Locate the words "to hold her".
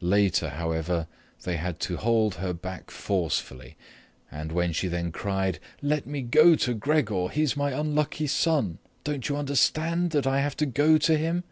1.80-2.54